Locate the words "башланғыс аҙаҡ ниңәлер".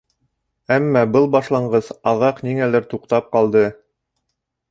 1.35-2.89